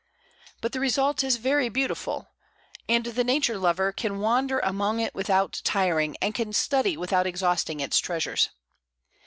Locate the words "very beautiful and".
1.35-3.05